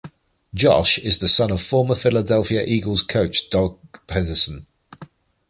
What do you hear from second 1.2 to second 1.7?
son of